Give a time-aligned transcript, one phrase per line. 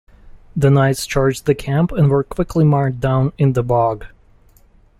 [0.55, 4.07] The knights charged the camp, and were quickly mired down in the bog.